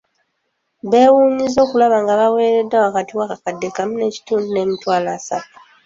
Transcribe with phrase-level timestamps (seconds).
[0.91, 5.57] Beewunyizza okulaba nga baaweereddwa wakati w'akakadde akamu n'ekitundu n'emitwalo asatu.